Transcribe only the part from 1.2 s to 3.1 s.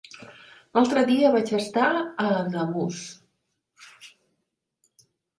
vaig estar a Ademús.